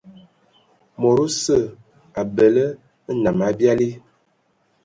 Mod 0.99 1.17
osə 1.25 1.57
abələ 2.21 2.65
nnam 3.15 3.39
abiali. 3.49 3.89